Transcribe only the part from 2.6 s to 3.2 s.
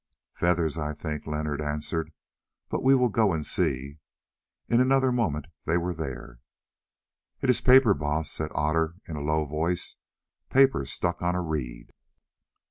"but we will